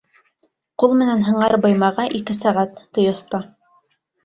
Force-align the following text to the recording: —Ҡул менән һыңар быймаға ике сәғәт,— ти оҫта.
—Ҡул 0.83 0.95
менән 1.01 1.21
һыңар 1.27 1.55
быймаға 1.67 2.07
ике 2.21 2.39
сәғәт,— 2.41 2.83
ти 2.99 3.09
оҫта. 3.13 3.45